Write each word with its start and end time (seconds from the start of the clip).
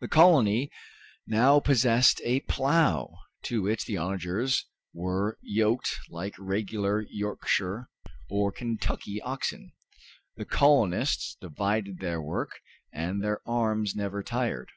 The 0.00 0.08
colony 0.08 0.72
now 1.24 1.60
possessed 1.60 2.20
a 2.24 2.40
plow, 2.40 3.14
to 3.44 3.62
which 3.62 3.84
the 3.84 3.96
onagers 3.96 4.66
were 4.92 5.38
yoked 5.40 5.98
like 6.10 6.34
regular 6.36 7.02
Yorkshire 7.10 7.88
or 8.28 8.50
Kentucky 8.50 9.20
oxen. 9.22 9.72
The 10.34 10.46
colonists 10.46 11.36
divided 11.40 12.00
their 12.00 12.20
work, 12.20 12.58
and 12.92 13.22
their 13.22 13.40
arms 13.48 13.94
never 13.94 14.20
tired. 14.24 14.68